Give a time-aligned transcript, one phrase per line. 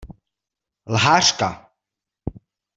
[0.93, 1.49] Lhářka!